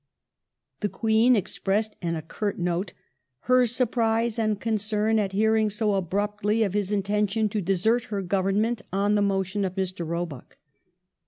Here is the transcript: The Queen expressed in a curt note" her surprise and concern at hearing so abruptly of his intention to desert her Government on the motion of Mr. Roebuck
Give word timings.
The 0.79 0.89
Queen 0.89 1.35
expressed 1.35 1.95
in 2.01 2.15
a 2.15 2.23
curt 2.23 2.57
note" 2.57 2.93
her 3.51 3.67
surprise 3.67 4.39
and 4.39 4.59
concern 4.59 5.19
at 5.19 5.31
hearing 5.31 5.69
so 5.69 5.93
abruptly 5.93 6.63
of 6.63 6.73
his 6.73 6.91
intention 6.91 7.49
to 7.49 7.61
desert 7.61 8.05
her 8.05 8.23
Government 8.23 8.81
on 8.91 9.13
the 9.13 9.21
motion 9.21 9.63
of 9.63 9.75
Mr. 9.75 10.03
Roebuck 10.03 10.57